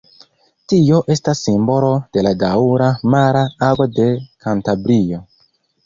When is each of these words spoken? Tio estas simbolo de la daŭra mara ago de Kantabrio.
Tio 0.71 1.01
estas 1.15 1.41
simbolo 1.49 1.93
de 2.17 2.25
la 2.29 2.33
daŭra 2.47 2.89
mara 3.17 3.47
ago 3.71 3.91
de 4.01 4.11
Kantabrio. 4.47 5.27